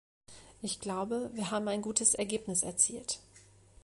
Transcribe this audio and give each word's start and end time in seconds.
Ich 0.63 0.79
glaube, 0.79 1.29
wir 1.35 1.51
haben 1.51 1.67
ein 1.67 1.83
gutes 1.83 2.15
Ergebnis 2.15 2.63
erzielt. 2.63 3.19